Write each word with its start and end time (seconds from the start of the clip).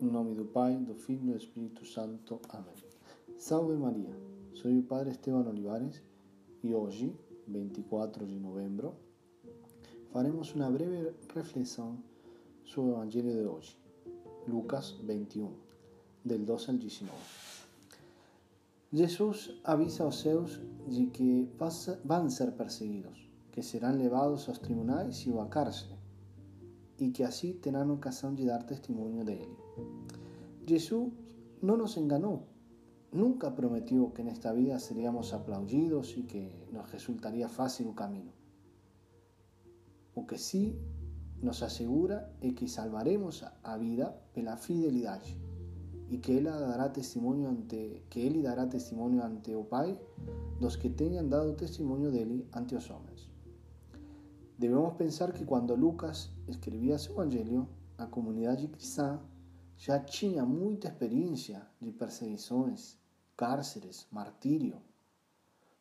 Em 0.00 0.06
nome 0.06 0.34
do 0.34 0.46
Pai, 0.46 0.76
do 0.76 0.94
Filho 0.94 1.28
e 1.28 1.32
do 1.32 1.36
Espírito 1.36 1.84
Santo. 1.84 2.40
Amém. 2.48 2.72
Salve 3.36 3.74
Maria, 3.74 4.16
sou 4.54 4.70
o 4.70 4.82
Padre 4.82 5.10
Esteban 5.10 5.46
Olivares 5.46 6.02
e 6.62 6.74
hoje, 6.74 7.14
24 7.46 8.26
de 8.26 8.40
novembro, 8.40 8.94
faremos 10.10 10.54
uma 10.54 10.70
breve 10.70 11.12
reflexão 11.34 11.98
sobre 12.64 12.92
o 12.92 12.94
Evangelho 12.94 13.30
de 13.30 13.46
hoje, 13.46 13.78
Lucas 14.48 14.92
21, 15.02 15.52
del 16.24 16.46
12 16.46 16.70
al 16.70 16.76
19. 16.78 17.12
Jesus 18.94 19.60
avisa 19.64 20.04
aos 20.04 20.18
seus 20.18 20.62
de 20.88 21.08
que 21.08 21.46
vão 22.06 22.30
ser 22.30 22.52
perseguidos, 22.52 23.28
que 23.52 23.62
serão 23.62 23.94
levados 23.94 24.48
aos 24.48 24.58
tribunais 24.58 25.26
e 25.26 25.38
à 25.38 25.44
cárcere 25.44 25.99
y 27.00 27.12
que 27.12 27.24
así 27.24 27.54
tendrán 27.54 27.90
ocasión 27.90 28.36
de 28.36 28.44
dar 28.44 28.66
testimonio 28.66 29.24
de 29.24 29.42
Él. 29.42 29.48
Jesús 30.66 31.08
no 31.62 31.76
nos 31.76 31.96
engañó, 31.96 32.42
nunca 33.10 33.54
prometió 33.54 34.12
que 34.12 34.22
en 34.22 34.28
esta 34.28 34.52
vida 34.52 34.78
seríamos 34.78 35.32
aplaudidos 35.32 36.16
y 36.16 36.24
que 36.24 36.68
nos 36.72 36.92
resultaría 36.92 37.48
fácil 37.48 37.88
el 37.88 37.94
camino. 37.94 38.32
Lo 40.14 40.26
que 40.26 40.38
sí 40.38 40.78
nos 41.40 41.62
asegura 41.62 42.32
es 42.40 42.54
que 42.54 42.68
salvaremos 42.68 43.44
a 43.62 43.76
vida 43.78 44.20
la 44.34 44.56
fidelidad 44.56 45.22
y 46.10 46.18
que 46.18 46.38
Él 46.38 46.44
dará 46.44 46.92
testimonio 46.92 47.48
ante 47.48 48.04
que 48.10 48.26
Él 48.26 48.42
dará 48.42 48.68
testimonio 48.68 49.24
ante 49.24 49.54
o 49.54 49.68
Pai 49.68 49.98
los 50.60 50.76
que 50.76 50.90
tengan 50.90 51.30
dado 51.30 51.54
testimonio 51.54 52.10
de 52.10 52.22
Él 52.22 52.48
ante 52.52 52.74
los 52.74 52.90
hombres. 52.90 53.28
Debemos 54.60 54.92
pensar 54.96 55.32
que 55.32 55.46
cuando 55.46 55.74
Lucas 55.74 56.34
escribía 56.46 56.98
su 56.98 57.12
evangelio, 57.12 57.66
la 57.96 58.10
comunidad 58.10 58.58
cristã 58.58 59.18
ya 59.78 60.04
tenía 60.04 60.44
mucha 60.44 60.88
experiencia 60.88 61.66
de 61.80 61.94
perseguiciones, 61.94 62.98
cárceles, 63.36 64.06
martirio 64.10 64.82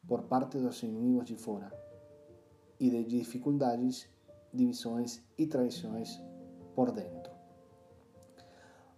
por 0.07 0.29
parte 0.29 0.59
de 0.59 0.63
los 0.63 0.81
enemigos 0.85 1.27
de 1.27 1.35
fuera 1.35 1.73
y 2.77 2.89
de 2.89 3.03
dificultades, 3.03 4.09
divisiones 4.53 5.25
y 5.35 5.47
traiciones 5.47 6.21
por 6.73 6.93
dentro. 6.93 7.33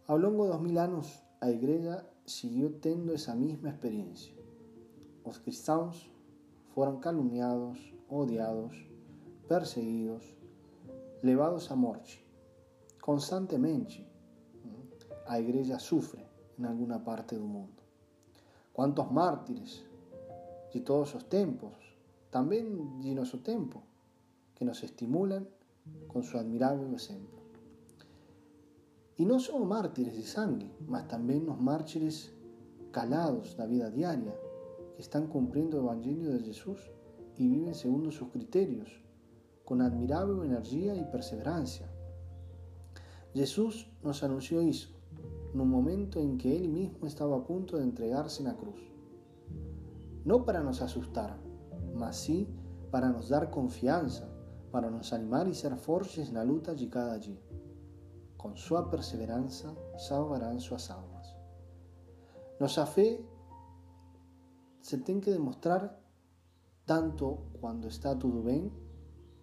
A 0.05 0.13
lo 0.13 0.19
largo 0.19 0.43
de 0.43 0.51
dos 0.51 0.61
mil 0.61 0.77
años, 0.77 1.23
la 1.41 1.49
iglesia 1.49 2.07
siguió 2.25 2.71
teniendo 2.75 3.15
esa 3.15 3.33
misma 3.33 3.71
experiencia. 3.71 4.35
Los 5.25 5.39
cristianos 5.39 6.11
fueron 6.75 6.99
calumniados, 6.99 7.79
odiados, 8.07 8.90
perseguidos, 9.47 10.23
levados 11.21 11.69
a 11.71 11.75
morte. 11.75 12.25
Constantemente, 13.01 14.07
a 15.27 15.39
igreja 15.39 15.79
sufre 15.79 16.25
em 16.57 16.65
alguma 16.65 16.99
parte 16.99 17.35
do 17.35 17.45
mundo. 17.45 17.81
Quantos 18.73 19.11
mártires 19.11 19.83
de 20.71 20.79
todos 20.81 21.13
os 21.15 21.23
tempos, 21.23 21.73
também 22.29 22.99
de 22.99 23.13
nosso 23.13 23.39
tempo, 23.39 23.83
que 24.55 24.63
nos 24.63 24.81
estimulam 24.83 25.45
com 26.07 26.21
seu 26.21 26.39
admirável 26.39 26.93
exemplo. 26.93 27.41
E 29.17 29.25
não 29.25 29.39
só 29.39 29.59
mártires 29.59 30.15
de 30.15 30.23
sangue, 30.23 30.71
mas 30.87 31.05
também 31.05 31.47
os 31.49 31.59
mártires 31.59 32.31
calados 32.91 33.53
da 33.55 33.65
vida 33.65 33.89
diária, 33.91 34.37
que 34.95 35.01
estão 35.01 35.27
cumprindo 35.27 35.77
o 35.77 35.85
Evangelho 35.85 36.37
de 36.37 36.45
Jesus 36.45 36.91
e 37.37 37.47
vivem 37.47 37.73
segundo 37.73 38.11
seus 38.11 38.29
critérios, 38.29 39.00
con 39.71 39.81
admirable 39.81 40.45
energía 40.45 40.93
y 40.95 41.05
perseverancia. 41.05 41.89
Jesús 43.33 43.89
nos 44.03 44.21
anunció 44.21 44.59
eso 44.59 44.89
en 45.53 45.61
un 45.61 45.69
momento 45.69 46.19
en 46.19 46.37
que 46.37 46.53
Él 46.53 46.67
mismo 46.67 47.07
estaba 47.07 47.37
a 47.37 47.43
punto 47.45 47.77
de 47.77 47.85
entregarse 47.85 48.41
en 48.41 48.49
la 48.49 48.57
cruz. 48.57 48.81
No 50.25 50.43
para 50.43 50.61
nos 50.61 50.81
asustar, 50.81 51.37
mas 51.95 52.17
sí 52.17 52.49
para 52.91 53.11
nos 53.11 53.29
dar 53.29 53.49
confianza, 53.49 54.27
para 54.73 54.91
nos 54.91 55.13
animar 55.13 55.47
y 55.47 55.53
ser 55.53 55.77
fuertes 55.77 56.27
en 56.27 56.33
la 56.33 56.43
lucha 56.43 56.73
de 56.73 56.89
cada 56.89 57.17
día. 57.17 57.39
Con 58.35 58.57
su 58.57 58.75
perseverancia 58.89 59.73
salvarán 59.97 60.59
sus 60.59 60.91
almas. 60.91 61.33
Nuestra 62.59 62.85
fe 62.85 63.25
se 64.81 64.97
tiene 64.97 65.21
que 65.21 65.31
demostrar 65.31 65.97
tanto 66.83 67.45
cuando 67.61 67.87
está 67.87 68.19
todo 68.19 68.43
bien 68.43 68.80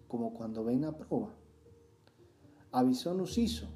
como 0.09 0.33
cuando 0.33 0.65
ven 0.65 0.83
a 0.83 0.97
prueba. 0.97 1.33
Avisó 2.73 3.13
nos 3.13 3.37
hizo, 3.37 3.67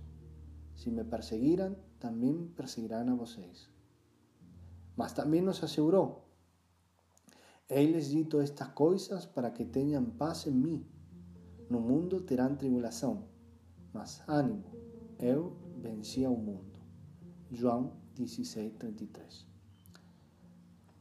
si 0.75 0.91
me 0.91 1.05
perseguiran, 1.05 1.77
también 1.99 2.49
perseguirán 2.49 3.07
a 3.07 3.13
vosotros. 3.13 3.69
Mas 4.97 5.16
también 5.16 5.45
nos 5.45 5.63
aseguró, 5.63 6.25
Él 7.69 7.94
les 7.94 8.09
dito 8.09 8.41
estas 8.41 8.69
cosas 8.69 9.27
para 9.27 9.53
que 9.53 9.63
tengan 9.63 10.17
paz 10.17 10.47
en 10.47 10.61
mí. 10.61 10.85
No 11.69 11.79
mundo 11.79 12.25
terán 12.25 12.57
tribulación, 12.57 13.25
mas 13.94 14.21
ánimo, 14.27 14.65
eu 15.17 15.55
vencí 15.77 16.25
al 16.25 16.38
mundo. 16.38 16.79
João 17.50 17.94
16:33. 18.15 19.45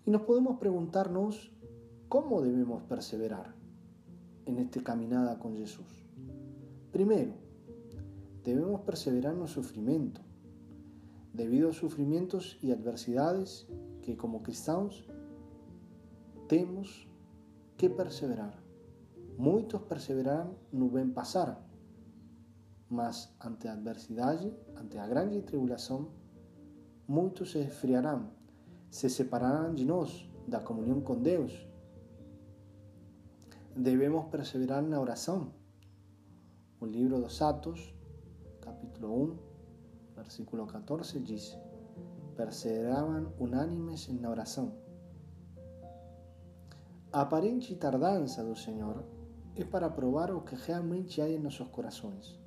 Y 0.06 0.10
nos 0.10 0.22
podemos 0.22 0.58
preguntarnos 0.58 1.52
cómo 2.08 2.42
debemos 2.42 2.82
perseverar 2.84 3.61
en 4.46 4.58
esta 4.58 4.82
caminada 4.82 5.38
con 5.38 5.56
Jesús. 5.56 5.86
Primero, 6.90 7.32
debemos 8.44 8.80
perseverar 8.82 9.34
en 9.34 9.42
el 9.42 9.48
sufrimiento, 9.48 10.20
debido 11.32 11.70
a 11.70 11.72
sufrimientos 11.72 12.58
y 12.60 12.72
adversidades 12.72 13.66
que 14.02 14.16
como 14.16 14.42
cristianos 14.42 15.04
tenemos 16.48 17.06
que 17.76 17.88
perseverar. 17.88 18.60
Muchos 19.38 19.82
perseverarán 19.82 20.52
no 20.70 20.90
ven 20.90 21.14
pasar, 21.14 21.64
mas 22.90 23.34
ante 23.40 23.68
a 23.68 23.72
adversidade, 23.72 24.54
ante 24.76 24.98
a 24.98 25.06
grande 25.06 25.40
tribulación, 25.40 26.08
muchos 27.06 27.52
se 27.52 27.62
esfriarán, 27.62 28.30
se 28.90 29.08
separarán 29.08 29.74
de 29.74 29.84
nós, 29.86 30.28
da 30.46 30.62
comunión 30.62 31.00
con 31.00 31.22
Deus, 31.22 31.66
debemos 33.76 34.26
perseverar 34.26 34.84
en 34.84 34.90
la 34.90 35.00
oración. 35.00 35.52
El 36.80 36.92
libro 36.92 37.16
de 37.16 37.22
los 37.22 37.40
Atos, 37.40 37.94
capítulo 38.60 39.10
1, 39.12 39.34
versículo 40.16 40.66
14, 40.66 41.20
dice, 41.20 41.58
perseveraban 42.36 43.32
unánimes 43.38 44.08
en 44.08 44.22
la 44.22 44.30
oración. 44.30 44.74
aparente 47.12 47.74
tardanza 47.76 48.42
del 48.42 48.56
Señor 48.56 49.04
es 49.54 49.66
para 49.66 49.94
probar 49.94 50.30
lo 50.30 50.44
que 50.44 50.56
realmente 50.56 51.20
hay 51.20 51.34
en 51.34 51.42
nuestros 51.42 51.68
corazones. 51.68 52.40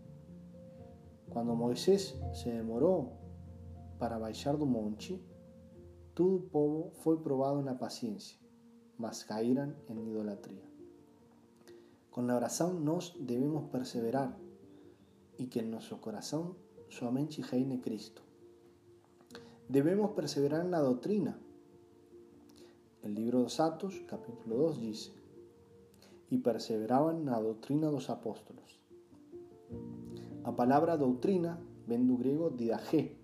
Cuando 1.30 1.56
Moisés 1.56 2.20
se 2.34 2.52
demoró 2.52 3.12
para 4.00 4.18
baixar 4.18 4.58
do 4.58 4.66
monte, 4.66 5.22
todo 6.14 6.38
el 6.38 6.44
pueblo 6.44 6.92
fue 6.94 7.22
probado 7.22 7.60
en 7.60 7.66
la 7.66 7.78
paciencia, 7.78 8.40
mas 8.98 9.24
caíran 9.24 9.76
en 9.88 10.00
idolatría. 10.00 10.75
Con 12.16 12.28
la 12.28 12.38
oración 12.38 12.86
nos 12.86 13.14
debemos 13.20 13.66
perseverar 13.66 14.38
y 15.38 15.48
que 15.48 15.60
en 15.60 15.70
nuestro 15.70 16.00
corazón 16.00 16.56
solamente 16.88 17.44
reine 17.44 17.82
Cristo. 17.82 18.22
Debemos 19.68 20.12
perseverar 20.12 20.62
en 20.62 20.72
la 20.72 20.80
doctrina. 20.80 21.38
El 23.04 23.16
libro 23.16 23.40
de 23.40 23.44
los 23.44 23.60
capítulo 24.08 24.56
2, 24.56 24.80
dice, 24.80 25.12
y 26.30 26.38
perseveraban 26.38 27.18
en 27.18 27.26
la 27.26 27.42
doctrina 27.42 27.92
los 27.92 28.10
apóstolos. 28.10 28.80
La 30.46 30.56
palabra 30.56 30.96
doctrina 30.96 31.60
ven 31.86 32.08
do 32.08 32.16
griego 32.16 32.50
didagé 32.50 33.18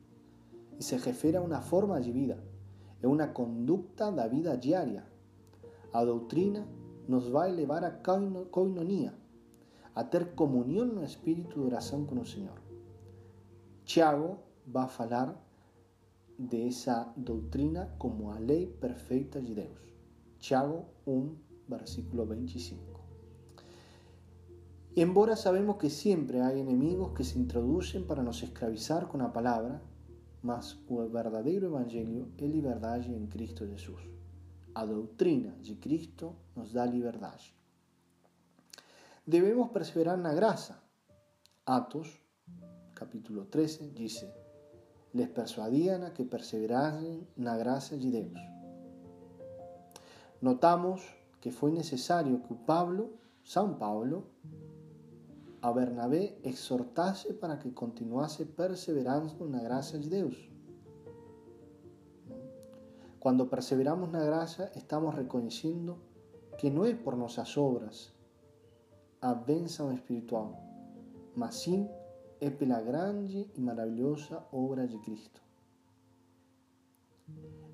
y 0.78 0.84
se 0.84 0.98
refiere 0.98 1.38
a 1.38 1.42
una 1.42 1.62
forma 1.62 2.02
de 2.02 2.12
vida, 2.12 2.44
es 3.00 3.06
una 3.06 3.32
conducta 3.32 4.12
de 4.12 4.28
vida 4.28 4.58
diaria. 4.58 5.08
A 5.94 6.04
doctrina 6.04 6.68
nos 7.08 7.34
va 7.34 7.44
a 7.44 7.50
elevar 7.50 7.86
a 7.86 8.02
coinonía, 8.02 9.14
a 9.96 10.10
ter 10.10 10.36
comunión 10.36 10.96
no 10.96 11.04
espíritu 11.04 11.62
de 11.62 11.68
oración 11.68 12.06
con 12.06 12.20
el 12.20 12.28
Señor. 12.28 12.62
Tiago 13.86 14.44
va 14.74 14.84
a 14.84 15.04
hablar 15.04 15.42
de 16.38 16.68
esa 16.68 17.14
doctrina 17.16 17.96
como 17.98 18.34
a 18.34 18.40
ley 18.40 18.66
perfecta 18.66 19.40
de 19.40 19.54
Dios. 19.54 19.94
Tiago 20.40 20.86
1, 21.06 21.36
versículo 21.68 22.26
25. 22.26 22.92
Y 24.94 25.02
embora 25.02 25.36
sabemos 25.36 25.78
que 25.78 25.90
siempre 25.90 26.42
hay 26.42 26.60
enemigos 26.60 27.14
que 27.14 27.24
se 27.24 27.40
introducen 27.40 28.06
para 28.06 28.24
nos 28.24 28.44
esclavizar 28.44 29.08
con 29.08 29.22
la 29.22 29.32
palabra, 29.32 29.82
mas 30.42 30.80
el 30.90 31.10
verdadero 31.10 31.68
evangelio 31.68 32.28
es 32.38 32.50
libertad 32.50 33.02
en 33.06 33.28
Cristo 33.28 33.66
Jesús. 33.68 34.02
A 34.74 34.86
doutrina 34.86 35.56
de 35.62 35.76
Cristo 35.76 36.36
nos 36.56 36.72
dá 36.72 36.86
liberdade. 36.86 37.54
Devemos 39.26 39.72
perseverar 39.72 40.18
na 40.18 40.34
graça. 40.34 40.82
Atos, 41.66 42.22
capítulo 42.96 43.46
13, 43.46 43.92
diz: 43.92 44.26
les 45.14 45.28
persuadían 45.28 46.04
a 46.04 46.14
que 46.14 46.24
perseverasen 46.24 47.28
na 47.36 47.58
gracia 47.58 47.98
de 47.98 48.10
Deus. 48.12 48.40
Notamos 50.40 51.02
que 51.42 51.52
foi 51.52 51.72
necesario 51.72 52.42
que 52.44 52.56
Pablo, 52.56 53.20
São 53.44 53.78
Paulo, 53.78 54.24
a 55.62 55.72
Bernabé 55.72 56.40
exhortase 56.44 57.34
para 57.34 57.58
que 57.58 57.72
continuase 57.72 58.46
perseverando 58.46 59.46
na 59.48 59.62
gracia 59.62 60.00
de 60.00 60.10
Deus. 60.10 60.51
Cuando 63.22 63.52
perseveramos 63.52 64.10
na 64.10 64.24
gracia, 64.24 64.72
estamos 64.74 65.14
reconociendo 65.14 66.00
que 66.58 66.72
no 66.72 66.88
es 66.88 66.98
por 66.98 67.16
nuestras 67.16 67.56
obras 67.56 68.12
a 69.22 69.40
espiritual, 69.94 70.58
mas 71.36 71.54
sim 71.54 71.88
é 72.40 72.50
pela 72.50 72.82
grande 72.82 73.48
e 73.56 73.62
maravilhosa 73.62 74.44
obra 74.52 74.88
de 74.88 74.98
Cristo. 74.98 75.40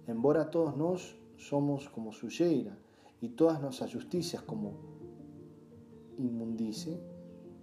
Embora 0.05 0.43
todos 0.43 0.75
nós 0.75 1.15
somos 1.37 1.87
como 1.87 2.11
sujeira 2.11 2.77
e 3.21 3.29
todas 3.29 3.61
nossas 3.61 3.89
justiças 3.89 4.41
como 4.41 4.73
inmundice, 6.17 6.99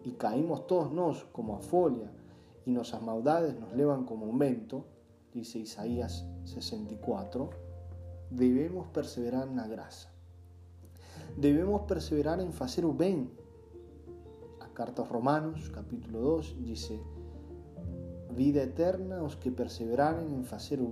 e 0.05 0.13
caímos 0.13 0.61
todos 0.61 0.91
nós 0.91 1.23
como 1.35 1.55
a 1.55 1.61
folha, 1.61 2.11
e 2.65 2.71
nossas 2.71 3.03
maldades 3.03 3.61
nos 3.61 3.75
levan 3.75 4.07
como 4.07 4.27
um 4.27 4.39
vento, 4.39 4.87
dice 5.35 5.59
Isaías 5.59 6.25
64, 6.47 7.74
debemos 8.31 8.89
perseverar 8.89 9.47
na 9.47 9.67
graça. 9.67 10.09
Debemos 11.37 11.83
perseverar 11.83 12.41
em 12.41 12.53
fazer 12.53 12.85
o 12.85 12.93
bem 12.93 13.31
Carta 14.75 15.03
aos 15.03 15.09
Romanos, 15.09 15.69
capítulo 15.69 16.21
2, 16.21 16.59
dice: 16.67 17.01
Vida 18.35 18.65
eterna 18.65 19.23
os 19.23 19.37
que 19.37 19.55
perseveraren 19.55 20.35
en 20.35 20.43
facer 20.43 20.83
o. 20.83 20.91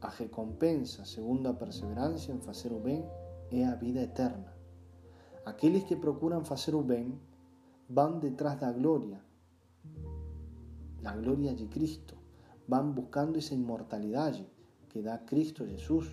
A 0.00 0.10
recompensa, 0.14 1.04
segundo 1.04 1.50
a 1.50 1.58
perseverancia 1.58 2.30
en 2.30 2.38
facer 2.38 2.70
o 2.70 2.78
ben, 2.78 3.02
é 3.50 3.66
a 3.66 3.74
vida 3.74 3.98
eterna. 3.98 4.54
Aqueles 5.44 5.82
que 5.82 5.98
procuran 5.98 6.46
facer 6.46 6.78
o 6.78 6.86
ben 6.86 7.18
van 7.90 8.22
detrás 8.22 8.62
da 8.62 8.70
gloria, 8.70 9.18
la 11.02 11.18
gloria 11.18 11.52
de 11.58 11.66
Cristo, 11.66 12.14
van 12.68 12.94
buscando 12.94 13.42
esa 13.42 13.58
inmortalidade 13.58 14.46
que 14.96 15.02
dá 15.02 15.26
Cristo 15.26 15.66
Jesús. 15.66 16.06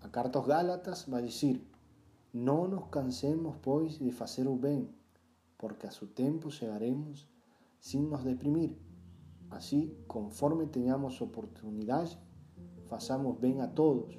A 0.00 0.08
carta 0.12 0.38
aos 0.38 0.46
Gálatas 0.46 1.10
vai 1.10 1.22
dizer: 1.26 1.58
No 2.32 2.68
nos 2.68 2.86
cansemos, 2.86 3.56
pues, 3.58 3.98
de 3.98 4.14
hacer 4.14 4.46
o 4.46 4.54
bien, 4.54 4.94
porque 5.56 5.88
a 5.88 5.90
su 5.90 6.06
tiempo 6.06 6.50
llegaremos 6.50 7.26
sin 7.80 8.08
nos 8.10 8.22
deprimir. 8.22 8.78
Así, 9.50 9.92
conforme 10.06 10.68
tengamos 10.68 11.20
oportunidad, 11.20 12.08
façamos 12.86 13.40
bien 13.40 13.60
a 13.60 13.74
todos 13.74 14.14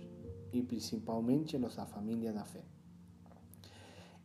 y 0.51 0.63
principalmente 0.63 1.55
a 1.55 1.61
los 1.61 1.77
da 1.77 1.85
familia 1.85 2.33
da 2.33 2.43
fe. 2.43 2.65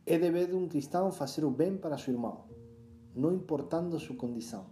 É 0.05 0.19
deber 0.19 0.47
de 0.49 0.55
un 0.55 0.67
cristiano 0.67 1.07
hacer 1.07 1.45
o 1.45 1.51
bien 1.51 1.79
para 1.79 1.97
su 1.97 2.11
hermano, 2.11 2.43
no 3.15 3.31
importando 3.31 3.97
su 3.97 4.17
condición. 4.17 4.65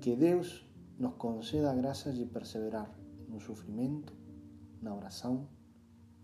Que 0.00 0.16
Dios 0.16 0.67
nos 0.98 1.14
conceda 1.14 1.74
gracias 1.74 2.16
de 2.16 2.26
perseverar 2.26 2.90
no 3.28 3.40
sufrimiento, 3.40 4.12
na 4.82 4.94
oración, 4.94 5.46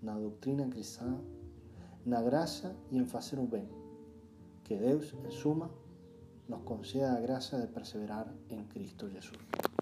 na 0.02 0.18
doutrina 0.18 0.68
cristã, 0.68 1.20
na 2.04 2.20
graça 2.20 2.74
e 2.90 2.98
em 2.98 3.06
fazer 3.06 3.38
o 3.38 3.46
bem. 3.46 3.68
Que 4.64 4.76
Deus, 4.76 5.14
em 5.24 5.30
suma, 5.30 5.70
nos 6.48 6.62
conceda 6.62 7.16
a 7.16 7.20
graça 7.20 7.60
de 7.60 7.68
perseverar 7.68 8.34
em 8.48 8.64
Cristo 8.64 9.08
Jesus. 9.08 9.73